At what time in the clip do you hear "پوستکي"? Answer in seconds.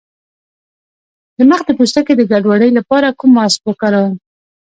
1.77-2.13